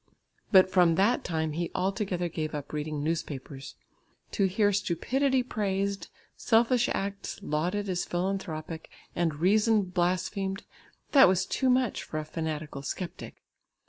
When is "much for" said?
11.69-12.17